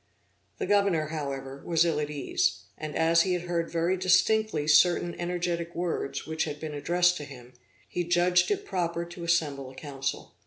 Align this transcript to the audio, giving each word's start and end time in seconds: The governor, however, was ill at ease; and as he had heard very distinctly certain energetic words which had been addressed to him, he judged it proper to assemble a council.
The 0.57 0.65
governor, 0.65 1.09
however, 1.09 1.61
was 1.63 1.85
ill 1.85 1.99
at 1.99 2.09
ease; 2.09 2.63
and 2.75 2.95
as 2.97 3.21
he 3.21 3.33
had 3.33 3.43
heard 3.43 3.69
very 3.69 3.95
distinctly 3.97 4.67
certain 4.67 5.13
energetic 5.19 5.75
words 5.75 6.25
which 6.25 6.45
had 6.45 6.59
been 6.59 6.73
addressed 6.73 7.17
to 7.17 7.23
him, 7.23 7.53
he 7.87 8.03
judged 8.03 8.49
it 8.49 8.65
proper 8.65 9.05
to 9.05 9.23
assemble 9.23 9.69
a 9.69 9.75
council. 9.75 10.33